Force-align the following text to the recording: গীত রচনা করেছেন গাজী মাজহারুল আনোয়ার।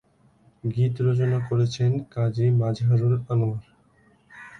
গীত 0.63 0.95
রচনা 1.07 1.37
করেছেন 1.49 1.91
গাজী 2.13 2.47
মাজহারুল 2.59 3.15
আনোয়ার। 3.31 3.65